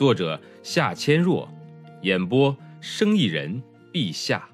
[0.00, 1.46] 作者夏千若，
[2.00, 3.62] 演播生意人
[3.92, 4.48] 陛下。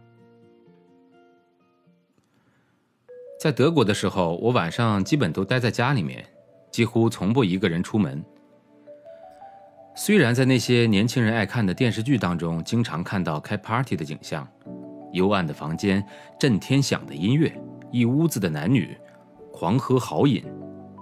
[3.41, 6.27] 在德国的时候，我晚上基本都待在家里面，
[6.73, 8.21] 几乎从不一个人出门。
[9.95, 14.45] 虽然在那些年轻人爱看的电视剧当中，经常看到开 party 的景象，
[15.13, 16.05] 幽暗的房间，
[16.41, 17.57] 震天响的音乐，
[17.93, 18.99] 一屋子的男女
[19.53, 20.45] 狂喝豪饮，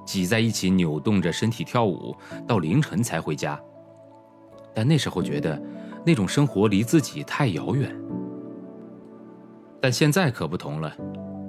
[0.04, 2.15] 挤在一起扭动着身体跳舞，
[2.46, 3.59] 到凌晨才回家。
[4.74, 5.60] 但那时候觉得，
[6.05, 7.95] 那种生活离自己太遥远。
[9.80, 10.93] 但现在可不同了，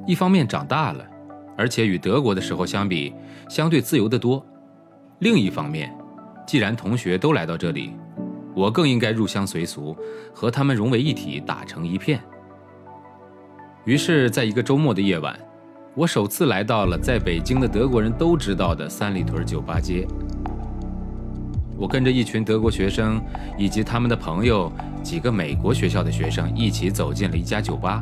[0.06, 1.06] 一方面长大了，
[1.58, 3.14] 而且与德国的时候相比，
[3.50, 4.44] 相对自由得多；
[5.20, 5.96] 另一方面，
[6.46, 7.94] 既然同学都来到这里，
[8.54, 9.96] 我更应该入乡随俗，
[10.34, 12.20] 和他们融为一体，打成一片。
[13.86, 15.38] 于是，在一个周末的夜晚，
[15.96, 20.08] 我首次来到了在北京的德国人都知道的三里屯酒吧街。
[21.78, 23.22] 我跟着一群德国学生
[23.58, 24.72] 以及他们的朋友，
[25.04, 28.02] 几个美国学校的学生一起走进了一家酒吧。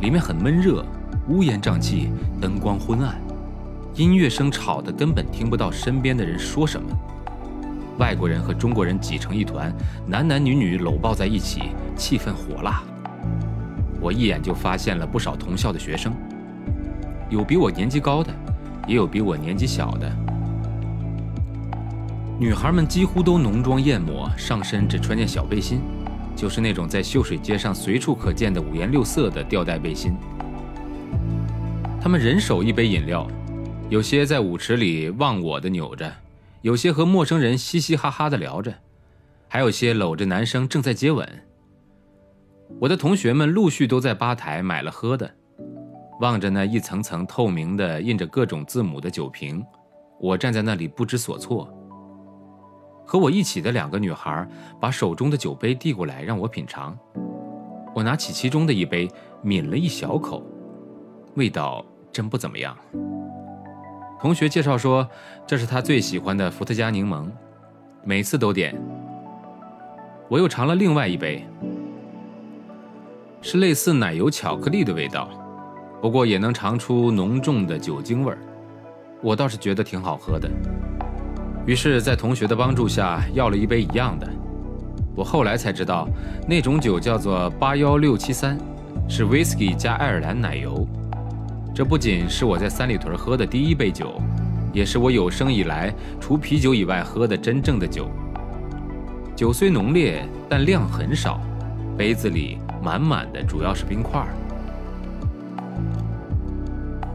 [0.00, 0.84] 里面很闷热，
[1.28, 3.16] 乌烟瘴气，灯光昏暗，
[3.94, 6.88] 音乐声吵得根本听不到身边的人说什么。
[7.98, 9.72] 外国人和中国人挤成一团，
[10.06, 12.82] 男男女女搂抱在一起，气氛火辣。
[14.00, 16.12] 我一眼就发现了不少同校的学生，
[17.30, 18.30] 有比我年纪高的，
[18.86, 20.25] 也有比我年纪小的。
[22.38, 25.80] 女孩们几乎都浓妆艳抹，上身只穿件小背心，
[26.36, 30.14] 就是那种在秀水街上随处可见的五颜六色的吊带背心。
[31.98, 33.26] 她们人手一杯饮料，
[33.88, 36.12] 有些在舞池里忘我的扭着，
[36.60, 38.74] 有些和陌生人嘻嘻哈哈的聊着，
[39.48, 41.26] 还有些搂着男生正在接吻。
[42.78, 45.30] 我的同学们陆续都在吧台买了喝的，
[46.20, 49.64] 望着那一层层透明的印着各种字母的酒瓶，
[50.20, 51.72] 我站在那里不知所措。
[53.06, 54.46] 和我一起的两个女孩
[54.80, 56.98] 把手中的酒杯递过来，让我品尝。
[57.94, 59.08] 我拿起其中的一杯，
[59.42, 60.44] 抿了一小口，
[61.36, 62.76] 味道真不怎么样。
[64.18, 65.08] 同学介绍说，
[65.46, 67.30] 这是他最喜欢的伏特加柠檬，
[68.02, 68.74] 每次都点。
[70.28, 71.46] 我又尝了另外一杯，
[73.40, 75.28] 是类似奶油巧克力的味道，
[76.02, 78.38] 不过也能尝出浓重的酒精味儿。
[79.22, 80.50] 我倒是觉得挺好喝的。
[81.66, 84.28] 于是，在同学的帮助下，要了一杯一样的。
[85.16, 86.08] 我后来才知道，
[86.46, 88.56] 那种酒叫做八幺六七三，
[89.08, 90.86] 是 whisky 加爱尔兰奶油。
[91.74, 94.22] 这不仅是我在三里屯喝的第一杯酒，
[94.72, 98.08] 也是我有生以来除啤酒以外喝的真正的酒。
[99.34, 101.40] 酒虽浓烈，但量很少，
[101.98, 104.24] 杯子里满满的主要是冰块。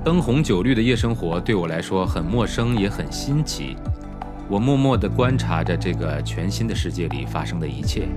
[0.03, 3.78] 灯红酒绿的夜生活对我来说很陌生，也很新奇。
[4.51, 8.09] 我默默地观察着这个全新的世界里发生的一切。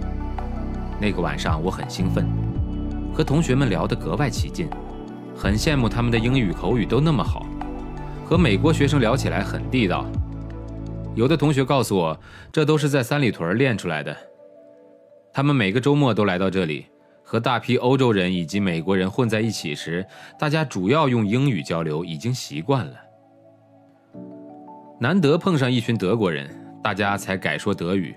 [1.01, 2.29] 那个晚上，我很兴奋，
[3.15, 4.69] 和同学们聊得格外起劲，
[5.37, 7.47] 很羡慕他们的英语口语都那么好，
[8.25, 10.05] 和美国学生聊起来很地道。
[11.15, 14.17] 有的同学告诉我，这都是在三里屯练出来的。
[15.33, 16.87] 他们每个周末都来到这里，
[17.23, 20.05] 和大批欧洲人以及美国人混在一起时，
[20.37, 22.95] 大家主要用英语交流，已经习惯了。
[25.05, 26.49] 难得碰上一群德国人，
[26.83, 28.17] 大家才改说德语。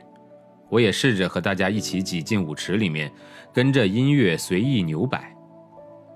[0.70, 3.12] 我也试着和大家一起挤进舞池里面，
[3.54, 5.36] 跟着音乐随意扭摆。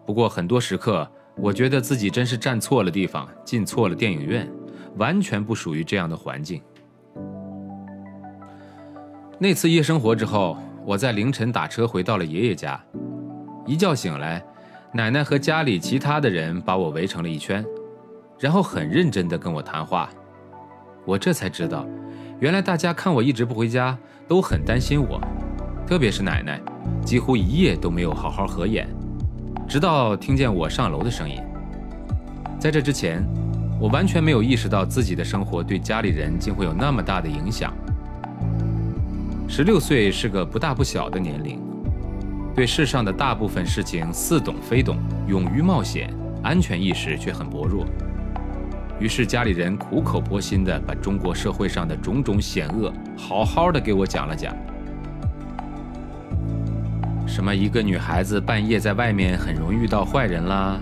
[0.06, 1.06] 不过很多时刻，
[1.36, 4.50] 我觉得自己真是站错了地方，进错了电影院，
[4.96, 6.62] 完全不属于这样的环境。
[9.38, 12.82] 那次夜生活之后，我在凌晨打车回到了爷爷家。
[13.66, 14.42] 一觉醒来，
[14.94, 17.62] 奶奶和家里其他的人把我围成了一圈，
[18.40, 20.10] 然后很认真地跟我谈话。
[21.06, 21.86] 我这才知道，
[22.40, 25.20] 原来大家看我一直不回家，都很担心我，
[25.88, 26.62] 特别是奶奶，
[27.04, 28.88] 几乎一夜都没有好好合眼，
[29.68, 31.38] 直到听见我上楼的声音。
[32.60, 33.26] 在这之前，
[33.80, 37.74] 我完全没有意识到自己的生活对家里人竟会有那么大的影响。
[39.48, 41.60] 十六岁是个不大不小的年龄，
[42.56, 46.14] 对世上的大部分事情似懂非懂，勇于冒险，
[46.44, 47.86] 安全意识却很薄弱。
[49.02, 54.56] 于是家里人苦口婆心地把中国社会上的种种险恶好好的给我讲了讲。
[57.26, 60.80] 什么一个女孩子半夜在外面很容易遇到坏人啦，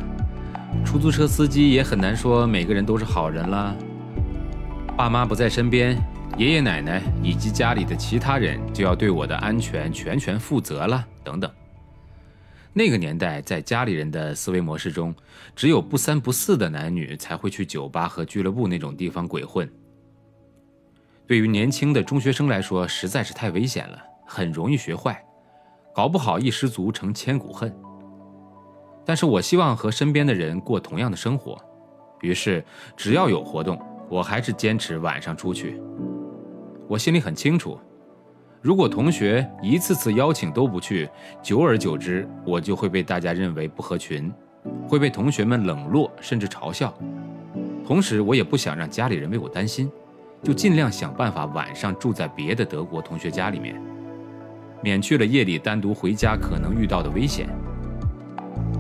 [0.83, 3.73] 出租车司机也很难说每个人都是好人啦。
[4.97, 5.97] 爸妈不在身边，
[6.37, 11.49] 爷爷奶奶以及家里的其他人就要对我的安全全权负责了，等等。
[12.71, 15.13] 那个年代，在家里人的思维模式中，
[15.55, 19.69] 只有不三不四的男女才会去酒吧和俱乐部那种地方鬼混。
[21.25, 25.23] 对于年轻的中学生来说，实在是太危险了，很容易学坏，
[25.95, 27.75] 搞不好一失足成千古恨。
[29.03, 31.59] 但是我希望和身边的人过同样的生活，
[32.21, 32.63] 于是
[32.95, 35.81] 只要有活动，我还是坚持晚上出去。
[36.87, 37.79] 我心里很清楚。
[38.61, 41.09] 如果同学一次次邀请都不去，
[41.41, 44.29] 久而久之，我就会被大家认为不合群，
[44.85, 46.93] 会被同学们冷落甚至嘲笑。
[47.85, 49.89] 同时，我也不想让家里人为我担心，
[50.43, 53.81] 就尽量想办法晚上住在别的德国同学家里面，
[54.83, 57.47] 免去了夜里单独回家可能遇到的危险。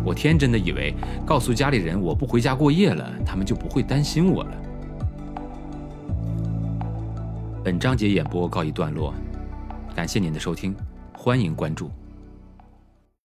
[0.03, 0.93] 我天真的以为，
[1.25, 4.51] 告诉家里人我不回家过夜了，他们就不会担心我了。
[7.63, 9.13] 本章节演播告一段落。
[9.95, 10.75] 感谢您的收听，
[11.13, 11.91] 欢迎关注。